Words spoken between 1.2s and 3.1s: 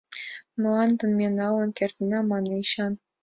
налын кертына,— мане Эчан.